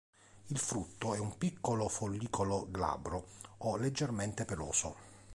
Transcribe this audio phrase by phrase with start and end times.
[0.47, 4.95] Il frutto è un piccolo follicolo glabro o leggermente peloso.